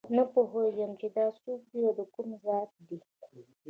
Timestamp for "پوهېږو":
0.33-0.87